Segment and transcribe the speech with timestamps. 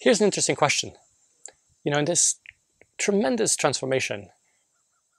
[0.00, 0.92] here's an interesting question.
[1.84, 2.36] You know, in this
[2.98, 4.30] tremendous transformation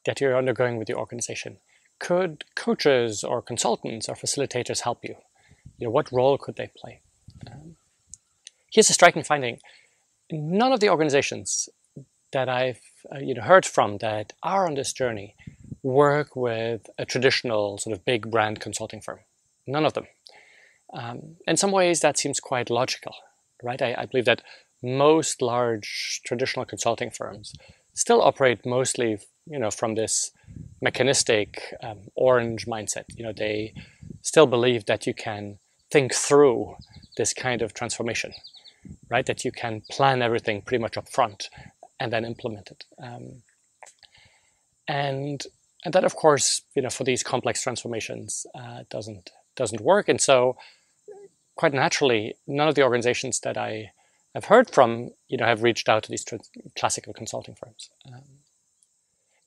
[0.05, 1.57] that you're undergoing with your organization,
[1.99, 5.15] could coaches or consultants or facilitators help you?
[5.77, 6.99] You know, what role could they play?
[7.49, 7.75] Um,
[8.71, 9.59] here's a striking finding.
[10.31, 11.69] None of the organizations
[12.31, 12.79] that I've
[13.13, 15.35] uh, you know, heard from that are on this journey
[15.83, 19.19] work with a traditional sort of big brand consulting firm.
[19.65, 20.07] None of them.
[20.93, 23.15] Um, in some ways, that seems quite logical,
[23.63, 23.81] right?
[23.81, 24.41] I, I, believe that
[24.83, 27.53] most large traditional consulting firms
[27.93, 30.31] still operate mostly, you know, from this
[30.81, 33.05] mechanistic um, orange mindset.
[33.15, 33.73] You know, they
[34.21, 35.59] still believe that you can
[35.91, 36.75] think through
[37.17, 38.31] this kind of transformation,
[39.09, 39.25] right?
[39.25, 41.49] That you can plan everything pretty much up front
[41.99, 42.85] and then implement it.
[43.01, 43.43] Um,
[44.87, 45.45] and
[45.83, 50.07] and that, of course, you know, for these complex transformations, uh, doesn't doesn't work.
[50.09, 50.57] And so,
[51.55, 53.91] quite naturally, none of the organizations that I
[54.33, 56.25] have heard from, you know, have reached out to these
[56.77, 57.89] classical consulting firms.
[58.07, 58.23] Um,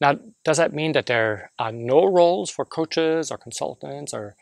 [0.01, 4.37] now, does that mean that there are no roles for coaches or consultants or,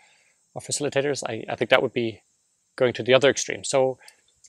[0.54, 1.22] or facilitators?
[1.28, 2.22] I, I think that would be
[2.76, 3.64] going to the other extreme.
[3.64, 3.98] So,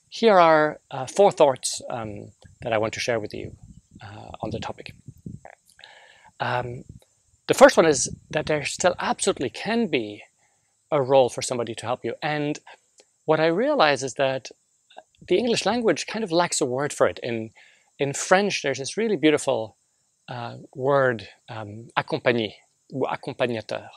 [0.10, 3.56] here are uh, four thoughts um, that I want to share with you
[4.02, 4.94] uh, on the topic.
[6.40, 6.84] Um,
[7.48, 10.24] the first one is that there still absolutely can be
[10.92, 12.14] a role for somebody to help you.
[12.22, 12.60] And
[13.26, 14.50] what I realize is that
[15.28, 17.20] the English language kind of lacks a word for it.
[17.24, 17.52] In,
[18.00, 19.78] in French, there's this really beautiful
[20.28, 22.54] uh, word, um, accompagner,
[22.94, 23.90] ou accompagnateur.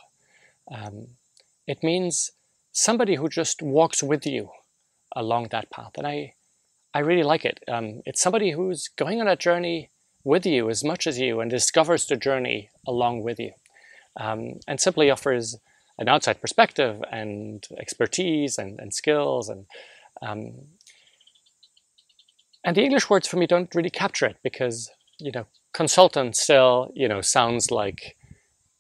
[0.73, 1.09] Um,
[1.67, 2.31] it means
[2.73, 4.51] somebody who just walks with you
[5.15, 5.93] along that path.
[5.97, 6.35] And I,
[6.95, 7.61] I really like it.
[7.69, 9.91] Um, it's somebody who's going on a journey
[10.25, 13.53] with you as much as you and discovers the journey along with you.
[14.19, 15.57] Um, and simply offers
[15.99, 19.67] an outside perspective and expertise and, and skills and
[20.23, 20.53] um,
[22.67, 26.93] and the English words for me don't really capture it because you know consultant still
[26.95, 28.17] you know sounds like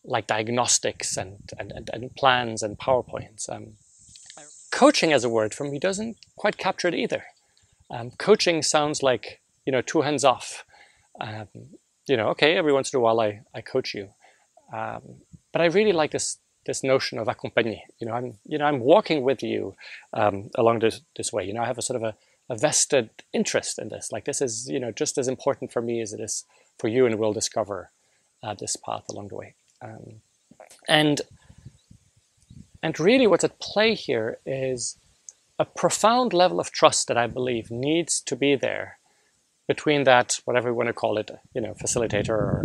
[0.04, 3.48] like diagnostics and and, and, and plans and powerpoints.
[3.48, 3.78] Um,
[4.70, 7.24] coaching as a word for me doesn't quite capture it either.
[7.90, 10.66] Um, coaching sounds like you know two hands off
[11.20, 11.48] um,
[12.08, 14.10] you know, okay, every once in a while I, I coach you.
[14.72, 15.22] Um,
[15.52, 17.78] but I really like this this notion of accompagner.
[18.00, 19.74] You know, I'm you know I'm walking with you
[20.12, 21.44] um, along this this way.
[21.44, 22.14] You know, I have a sort of a,
[22.48, 24.10] a, vested interest in this.
[24.12, 26.44] Like this is you know just as important for me as it is
[26.78, 27.90] for you, and we'll discover
[28.42, 29.54] uh, this path along the way.
[29.82, 30.20] Um,
[30.88, 31.20] and
[32.82, 34.96] and really, what's at play here is
[35.58, 38.98] a profound level of trust that I believe needs to be there
[39.66, 42.64] between that, whatever you want to call it, you know, facilitator or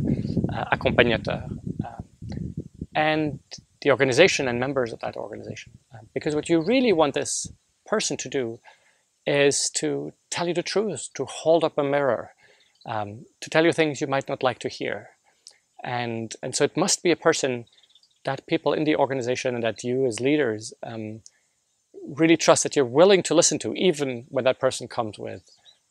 [0.54, 1.44] uh, accompagnateur,
[1.84, 2.02] uh,
[2.94, 3.40] and
[3.82, 5.72] the organization and members of that organization.
[5.94, 7.48] Uh, because what you really want this
[7.86, 8.60] person to do
[9.26, 12.32] is to tell you the truth, to hold up a mirror,
[12.86, 15.10] um, to tell you things you might not like to hear.
[15.84, 17.66] And, and so it must be a person
[18.26, 21.22] that people in the organization and that you as leaders um,
[22.08, 25.44] really trust that you're willing to listen to, even when that person comes with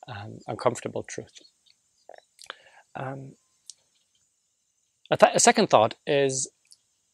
[0.09, 1.41] um, uncomfortable truth.
[2.95, 3.33] Um,
[5.11, 6.51] a, th- a, second thought is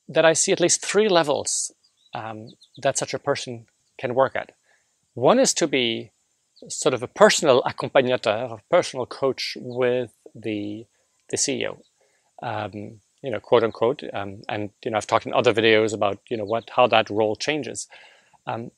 [0.09, 1.73] that I see at least three levels
[2.15, 2.49] um,
[2.79, 3.67] that such a person
[3.99, 4.53] can work at.
[5.17, 6.13] One is to be
[6.69, 10.85] sort of a personal accompagnateur, a personal coach with the
[11.31, 11.79] the CEO,
[12.43, 14.03] um, you know, quote unquote.
[14.13, 17.09] Um, and you know, I've talked in other videos about you know what how that
[17.09, 17.89] role changes.
[18.47, 18.73] Um,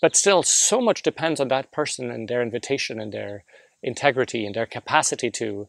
[0.00, 3.44] but still, so much depends on that person and their invitation and their
[3.82, 5.68] integrity and their capacity to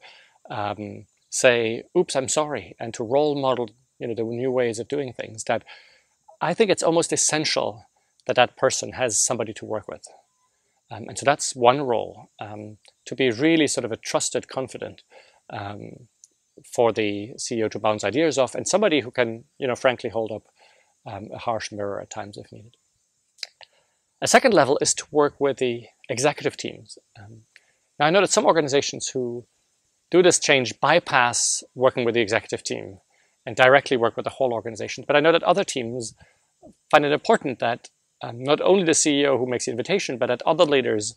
[0.49, 3.69] um, say, "Oops, I'm sorry," and to role model,
[3.99, 5.43] you know, the new ways of doing things.
[5.43, 5.65] That
[6.39, 7.85] I think it's almost essential
[8.27, 10.03] that that person has somebody to work with,
[10.91, 15.03] um, and so that's one role um, to be really sort of a trusted confidant
[15.49, 16.07] um,
[16.73, 20.31] for the CEO to bounce ideas off, and somebody who can, you know, frankly hold
[20.31, 20.43] up
[21.05, 22.75] um, a harsh mirror at times if needed.
[24.21, 26.97] A second level is to work with the executive teams.
[27.17, 27.43] Um,
[27.99, 29.47] now, I know that some organizations who
[30.11, 32.99] do this change bypass working with the executive team
[33.45, 35.05] and directly work with the whole organization.
[35.07, 36.13] But I know that other teams
[36.91, 37.89] find it important that
[38.21, 41.15] um, not only the CEO who makes the invitation, but that other leaders,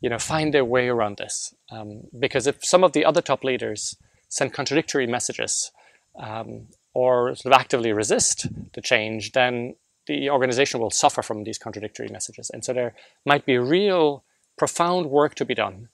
[0.00, 1.54] you know, find their way around this.
[1.70, 3.96] Um, because if some of the other top leaders
[4.28, 5.70] send contradictory messages
[6.18, 9.74] um, or sort of actively resist the change, then
[10.06, 12.50] the organization will suffer from these contradictory messages.
[12.50, 12.94] And so there
[13.26, 14.24] might be real
[14.56, 15.88] profound work to be done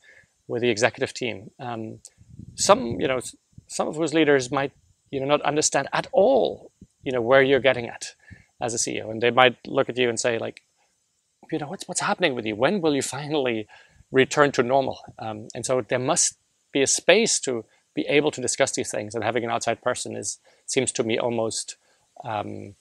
[0.49, 1.51] with the executive team.
[1.59, 1.99] Um,
[2.55, 3.21] some, you know,
[3.67, 4.73] some of whose leaders might,
[5.11, 6.71] you know, not understand at all,
[7.03, 8.15] you know, where you're getting at
[8.61, 10.63] as a CEO, and they might look at you and say, like,
[11.51, 12.57] you know, what's what's happening with you?
[12.57, 13.69] When will you finally
[14.11, 14.99] return to normal.
[15.19, 16.37] Um, and so there must
[16.73, 17.65] be a space to
[17.95, 21.19] be able to discuss these things, and having an outside person is seems to me
[21.19, 21.77] almost
[22.25, 22.75] um,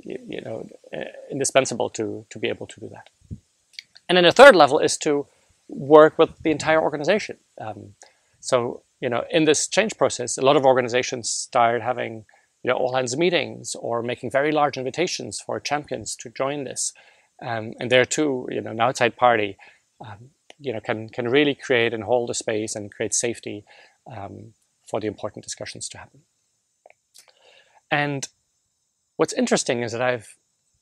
[0.00, 3.08] you, you, know uh, indispensable to to be able to do that.
[4.08, 5.26] And then the third level is to
[5.68, 7.38] work with the entire organization.
[7.60, 7.94] Um,
[8.40, 12.26] so you know, in this change process, a lot of organizations started having
[12.62, 16.92] you know all hands meetings or making very large invitations for champions to join this.
[17.40, 19.56] Um, and there too, you know, an outside party,
[20.04, 23.64] um, you know, can can really create and hold a space and create safety
[24.12, 24.54] um,
[24.88, 26.22] for the important discussions to happen.
[27.90, 28.28] And
[29.16, 30.36] what's interesting is that I've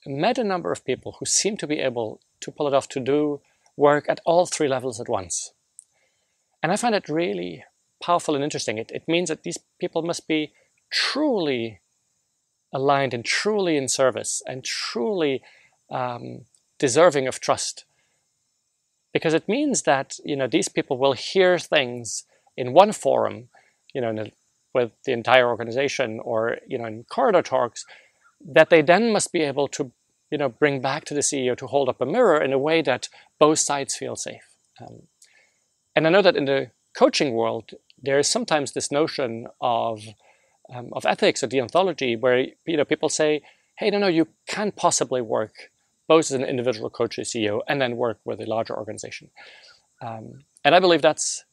[0.07, 3.01] met a number of people who seem to be able to pull it off to
[3.01, 3.41] do
[3.77, 5.53] work at all three levels at once.
[6.63, 7.65] And I find it really
[8.03, 8.79] powerful and interesting.
[8.79, 10.53] It, it means that these people must be
[10.91, 11.81] truly
[12.73, 15.43] aligned and truly in service and truly
[15.91, 16.45] um,
[16.79, 17.85] deserving of trust.
[19.13, 22.25] Because it means that you know these people will hear things
[22.57, 23.49] in one forum,
[23.95, 24.33] you know, a,
[24.75, 27.87] with the entire organization or you know in corridor talks,
[28.45, 29.91] that they then must be able to
[30.31, 32.83] you know bring back to the CEO to hold up a mirror in a way
[32.83, 34.47] that both sides feel safe.
[34.81, 35.03] Um,
[35.95, 37.73] and I know that in the coaching world,
[38.03, 40.03] there is sometimes this notion of
[40.73, 43.43] um, of ethics or deontology where you know people say,
[43.79, 45.71] "Hey, no, no, you can't possibly work
[46.09, 49.31] both as an individual coach or CEO and then work with a larger organization."
[50.01, 51.45] Um, and I believe that's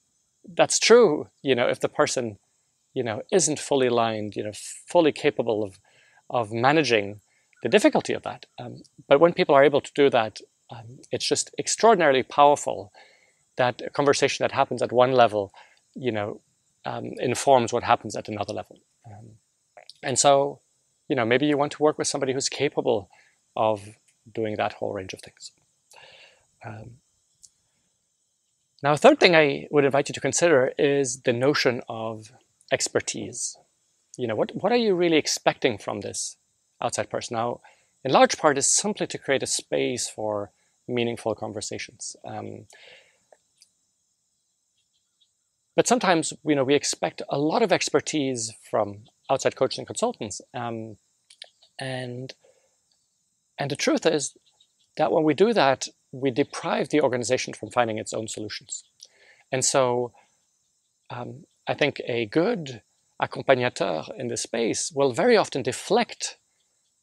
[0.56, 1.28] that's true.
[1.42, 2.38] You know, if the person
[2.94, 4.54] you know isn't fully aligned, you know,
[4.88, 5.80] fully capable of
[6.30, 7.22] of managing
[7.64, 8.46] the difficulty of that.
[8.60, 10.40] Um, but when people are able to do that,
[10.70, 12.92] um, it's just extraordinarily powerful
[13.56, 15.54] that a conversation that happens at one level,
[15.96, 16.42] you know,
[16.86, 18.80] um, informs what happens at another level.
[19.06, 19.32] Um,
[20.02, 20.60] and so,
[21.08, 23.10] you know, maybe you want to work with somebody who's capable
[23.56, 23.82] of
[24.34, 25.52] doing that whole range of things.
[26.66, 26.98] Um,
[28.82, 32.32] now, a third thing I would invite you to consider is the notion of
[32.72, 33.58] expertise.
[34.18, 36.38] You know, what, what are you really expecting from this
[36.82, 37.36] outside person?
[37.36, 37.62] Now,
[38.04, 40.52] in large part, is simply to create a space for
[40.88, 42.16] meaningful conversations.
[42.26, 42.66] Um,
[45.76, 50.42] but sometimes, you know, we expect a lot of expertise from outside coaches and consultants,
[50.54, 50.98] um,
[51.80, 52.34] and
[53.58, 54.36] and the truth is
[54.98, 58.84] that when we do that, we deprive the organization from finding its own solutions.
[59.52, 60.12] And so,
[61.10, 62.82] um, I think a good
[63.20, 66.38] accompagnateur in this space will very often deflect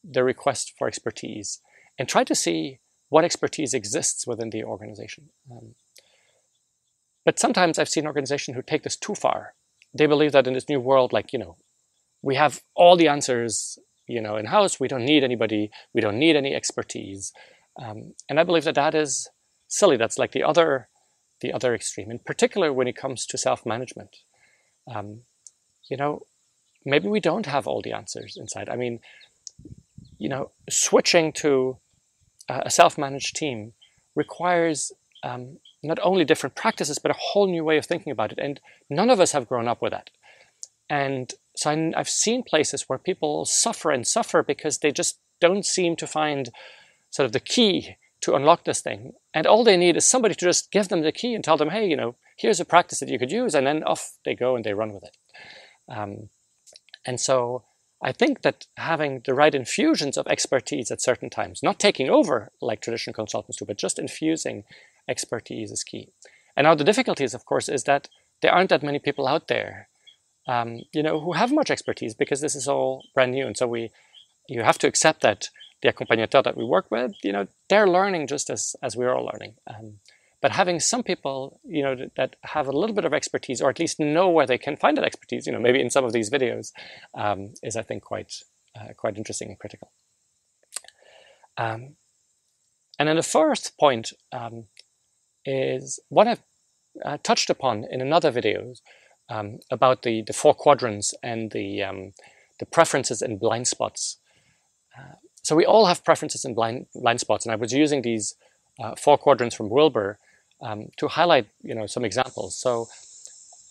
[0.03, 1.61] the request for expertise
[1.97, 2.79] and try to see
[3.09, 5.29] what expertise exists within the organization.
[5.51, 5.75] Um,
[7.25, 9.53] but sometimes I've seen organizations who take this too far.
[9.93, 11.57] They believe that in this new world, like, you know,
[12.21, 13.77] we have all the answers,
[14.07, 14.79] you know, in house.
[14.79, 15.71] We don't need anybody.
[15.93, 17.33] We don't need any expertise.
[17.81, 19.29] Um, and I believe that that is
[19.67, 19.97] silly.
[19.97, 20.87] That's like the other,
[21.41, 24.17] the other extreme, in particular when it comes to self-management.
[24.93, 25.21] Um,
[25.89, 26.23] you know,
[26.85, 28.69] maybe we don't have all the answers inside.
[28.69, 28.99] I mean,
[30.17, 31.77] you know, switching to
[32.49, 33.73] a self-managed team
[34.15, 34.91] requires
[35.23, 38.39] um, not only different practices, but a whole new way of thinking about it.
[38.39, 38.59] And
[38.89, 40.09] none of us have grown up with that.
[40.89, 45.65] And so I, have seen places where people suffer and suffer because they just don't
[45.65, 46.49] seem to find
[47.09, 49.13] sort of the key to unlock this thing.
[49.33, 51.69] And all they need is somebody to just give them the key and tell them,
[51.69, 53.55] hey, you know, here's a practice that you could use.
[53.55, 55.17] And then off they go and they run with it.
[55.89, 56.29] Um,
[57.05, 57.63] and so
[58.01, 62.51] I think that having the right infusions of expertise at certain times, not taking over
[62.61, 64.63] like traditional consultants do, but just infusing
[65.07, 66.09] expertise is key.
[66.55, 68.09] And now the difficulties, of course, is that
[68.41, 69.87] there aren't that many people out there,
[70.47, 73.45] um, you know, who have much expertise because this is all brand new.
[73.47, 73.91] And so we,
[74.47, 75.49] you have to accept that
[75.81, 79.29] the accompagnateur that we work with, you know, they're learning just as, as we're all
[79.31, 79.55] learning.
[79.67, 79.99] Um,
[80.41, 83.79] but having some people, you know, that have a little bit of expertise, or at
[83.79, 86.31] least know where they can find that expertise, you know, maybe in some of these
[86.31, 86.71] videos,
[87.15, 88.33] um, is I think quite
[88.75, 89.91] uh, quite interesting and critical.
[91.57, 91.95] Um,
[92.97, 94.65] and then the fourth point um,
[95.45, 96.41] is what I've
[97.03, 98.73] uh, touched upon in another video
[99.29, 102.13] um, about the, the four quadrants and the, um,
[102.59, 104.17] the preferences and blind spots.
[104.97, 108.35] Uh, so we all have preferences and blind, blind spots, and I was using these
[108.79, 110.17] uh, four quadrants from Wilber
[110.61, 112.57] um, to highlight, you know, some examples.
[112.57, 112.87] So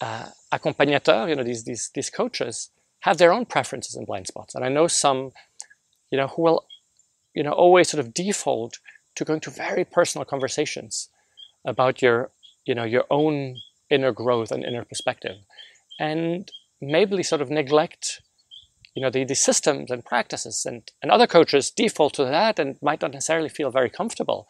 [0.00, 4.54] uh, accompagnateurs, you know, these, these, these coaches have their own preferences and blind spots.
[4.54, 5.32] And I know some,
[6.10, 6.66] you know, who will,
[7.34, 8.78] you know, always sort of default
[9.14, 11.08] to going to very personal conversations
[11.64, 12.30] about your,
[12.64, 13.56] you know, your own
[13.90, 15.36] inner growth and inner perspective.
[15.98, 16.50] And
[16.80, 18.22] maybe sort of neglect,
[18.94, 22.76] you know, the, the systems and practices and, and other coaches default to that and
[22.80, 24.46] might not necessarily feel very comfortable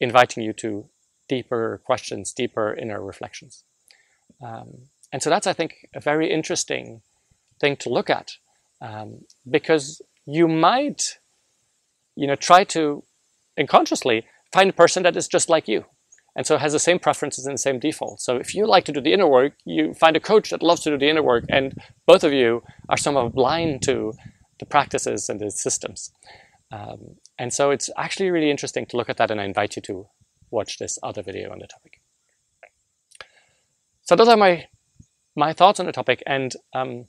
[0.00, 0.88] inviting you to
[1.28, 3.64] deeper questions, deeper inner reflections.
[4.42, 7.02] Um, and so that's, I think, a very interesting
[7.60, 8.32] thing to look at
[8.80, 11.18] um, because you might,
[12.14, 13.02] you know, try to
[13.58, 15.84] unconsciously find a person that is just like you.
[16.38, 18.24] And so it has the same preferences and the same defaults.
[18.24, 20.82] So if you like to do the inner work, you find a coach that loves
[20.82, 21.74] to do the inner work, and
[22.06, 24.12] both of you are somehow blind to
[24.60, 26.12] the practices and the systems.
[26.70, 29.82] Um, and so it's actually really interesting to look at that, and I invite you
[29.82, 30.06] to
[30.52, 32.00] watch this other video on the topic.
[34.02, 34.68] So those are my
[35.34, 37.06] my thoughts on the topic, and um,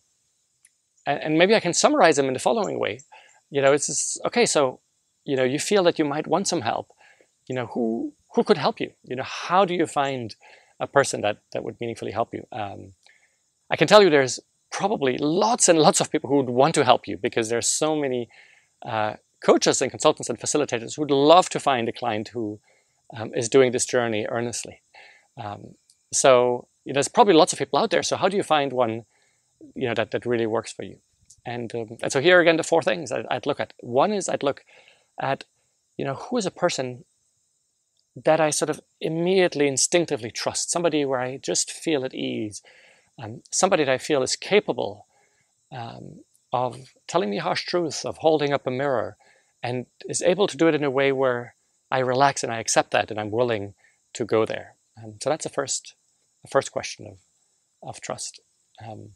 [1.05, 3.01] and, and maybe I can summarize them in the following way.
[3.51, 4.47] You know, it's just, okay.
[4.47, 4.79] So
[5.23, 6.87] you know, you feel that you might want some help.
[7.47, 8.91] You know, who who could help you?
[9.03, 10.35] You know, how do you find
[10.79, 12.45] a person that that would meaningfully help you?
[12.51, 12.93] Um,
[13.69, 14.39] I can tell you, there's
[14.71, 17.95] probably lots and lots of people who would want to help you because there's so
[17.95, 18.29] many
[18.85, 22.59] uh, coaches and consultants and facilitators who would love to find a client who
[23.15, 24.81] um, is doing this journey earnestly.
[25.37, 25.75] Um,
[26.11, 28.03] so you know, there's probably lots of people out there.
[28.03, 29.05] So how do you find one,
[29.75, 30.97] you know, that, that really works for you?
[31.45, 33.73] And, um, and so here again, the four things I'd, I'd, look at.
[33.79, 34.63] One is I'd look
[35.19, 35.45] at,
[35.97, 37.05] you know, who is a person
[38.25, 42.61] that I sort of immediately, instinctively trust, somebody where I just feel at ease,
[43.21, 45.05] um, somebody that I feel is capable
[45.71, 46.21] um,
[46.51, 49.17] of telling me harsh truths, of holding up a mirror,
[49.61, 51.55] and is able to do it in a way where
[51.91, 53.73] I relax and I accept that and I'm willing
[54.13, 54.75] to go there.
[55.01, 55.95] Um, so that's the first,
[56.41, 57.17] the first question of,
[57.83, 58.39] of trust.
[58.85, 59.11] Um,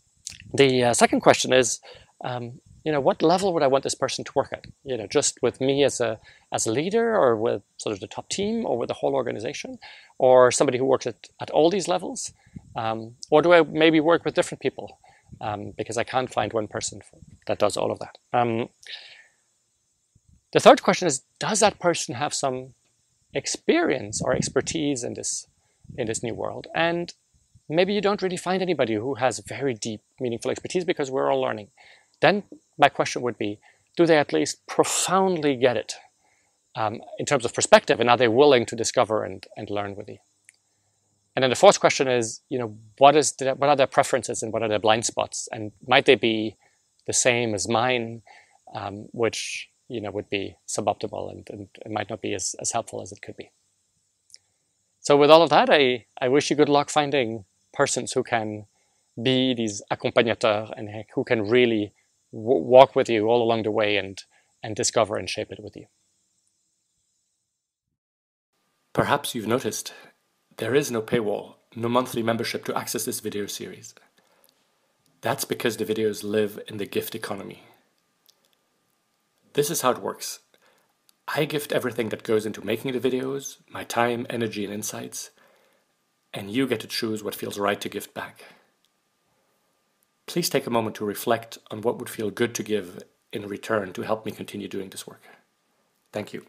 [0.53, 1.79] the uh, second question is,
[2.23, 4.65] um, you know, what level would I want this person to work at?
[4.83, 6.19] You know, just with me as a
[6.51, 9.79] as a leader, or with sort of the top team, or with the whole organization,
[10.17, 12.33] or somebody who works at, at all these levels,
[12.75, 14.99] um, or do I maybe work with different people?
[15.41, 17.01] Um, because I can't find one person
[17.47, 18.17] that does all of that.
[18.33, 18.69] Um,
[20.51, 22.75] the third question is, does that person have some
[23.33, 25.47] experience or expertise in this
[25.97, 26.67] in this new world?
[26.75, 27.13] And
[27.69, 31.41] maybe you don't really find anybody who has very deep, meaningful expertise because we're all
[31.41, 31.69] learning.
[32.21, 32.43] Then
[32.77, 33.59] my question would be,
[33.95, 35.95] do they at least profoundly get it
[36.75, 40.09] um, in terms of perspective, and are they willing to discover and, and learn with
[40.09, 40.17] you?
[41.35, 44.43] And then the fourth question is, you know, what is the, what are their preferences
[44.43, 46.57] and what are their blind spots, and might they be
[47.05, 48.21] the same as mine,
[48.73, 52.71] um, which you know, would be suboptimal and, and it might not be as, as
[52.71, 53.51] helpful as it could be.
[55.01, 58.65] So with all of that, I, I wish you good luck finding persons who can
[59.21, 61.93] be these accompagnateurs and who can really
[62.33, 64.21] walk with you all along the way and,
[64.61, 65.85] and discover and shape it with you.
[68.91, 69.93] Perhaps you've noticed
[70.57, 73.93] there is no paywall, no monthly membership to access this video series.
[75.21, 77.63] That's because the videos live in the gift economy.
[79.53, 80.39] This is how it works.
[81.27, 85.29] I gift everything that goes into making the videos, my time, energy, and insights,
[86.33, 88.43] and you get to choose what feels right to gift back.
[90.25, 93.93] Please take a moment to reflect on what would feel good to give in return
[93.93, 95.21] to help me continue doing this work.
[96.11, 96.45] Thank you.